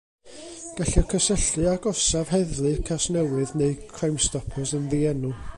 [0.79, 5.37] Gellir cysylltu â gorsaf heddlu Casnewydd neu Crimestoppers yn ddienw.